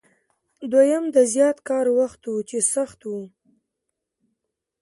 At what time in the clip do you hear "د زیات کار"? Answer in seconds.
1.15-1.85